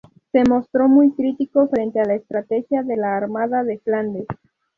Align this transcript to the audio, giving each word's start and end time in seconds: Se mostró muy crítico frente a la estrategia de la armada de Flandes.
Se 0.31 0.41
mostró 0.49 0.87
muy 0.87 1.11
crítico 1.13 1.67
frente 1.67 1.99
a 1.99 2.05
la 2.05 2.15
estrategia 2.15 2.81
de 2.81 2.97
la 2.97 3.15
armada 3.15 3.63
de 3.63 3.77
Flandes. 3.77 4.25